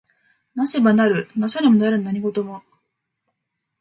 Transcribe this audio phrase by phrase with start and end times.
[0.55, 2.63] 為せば成る為さねば成らぬ何事も。